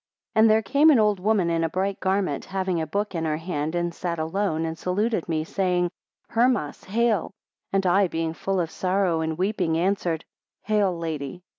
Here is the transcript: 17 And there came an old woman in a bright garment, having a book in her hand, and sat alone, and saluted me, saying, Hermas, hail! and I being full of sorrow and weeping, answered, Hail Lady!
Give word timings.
17 0.33 0.39
And 0.41 0.49
there 0.49 0.63
came 0.63 0.89
an 0.89 0.97
old 0.97 1.19
woman 1.19 1.51
in 1.51 1.63
a 1.63 1.69
bright 1.69 1.99
garment, 1.99 2.45
having 2.45 2.81
a 2.81 2.87
book 2.87 3.13
in 3.13 3.23
her 3.25 3.37
hand, 3.37 3.75
and 3.75 3.93
sat 3.93 4.17
alone, 4.17 4.65
and 4.65 4.75
saluted 4.75 5.29
me, 5.29 5.43
saying, 5.43 5.91
Hermas, 6.27 6.83
hail! 6.85 7.35
and 7.71 7.85
I 7.85 8.07
being 8.07 8.33
full 8.33 8.59
of 8.59 8.71
sorrow 8.71 9.21
and 9.21 9.37
weeping, 9.37 9.77
answered, 9.77 10.25
Hail 10.63 10.97
Lady! 10.97 11.43